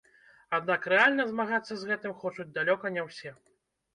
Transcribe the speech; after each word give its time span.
Аднак 0.57 0.87
рэальна 0.93 1.25
змагацца 1.33 1.73
з 1.81 1.91
гэтым 1.91 2.15
хочуць 2.23 2.49
далёка 2.57 2.93
не 2.95 3.05
ўсе. 3.09 3.35